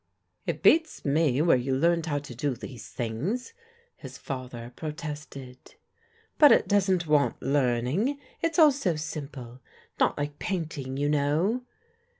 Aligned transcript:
"It 0.47 0.63
beats 0.63 1.05
me 1.05 1.43
where 1.43 1.55
you 1.55 1.75
learned 1.75 2.07
how 2.07 2.17
to 2.17 2.33
do 2.33 2.55
these 2.55 2.89
things," 2.89 3.53
his 3.95 4.17
father 4.17 4.73
protested. 4.75 5.75
"But 6.39 6.51
it 6.51 6.67
doesn't 6.67 7.05
want 7.05 7.39
learning; 7.39 8.19
it's 8.41 8.57
all 8.57 8.71
so 8.71 8.95
simple 8.95 9.61
not 9.99 10.17
like 10.17 10.39
painting, 10.39 10.97
you 10.97 11.07
know." 11.07 11.65